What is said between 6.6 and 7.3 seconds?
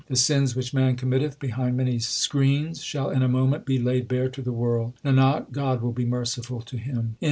to him 1 Birani.